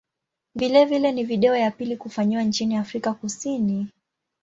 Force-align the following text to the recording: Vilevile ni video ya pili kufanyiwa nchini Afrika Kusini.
Vilevile 0.55 1.11
ni 1.11 1.23
video 1.23 1.55
ya 1.55 1.71
pili 1.71 1.97
kufanyiwa 1.97 2.43
nchini 2.43 2.75
Afrika 2.77 3.13
Kusini. 3.13 3.87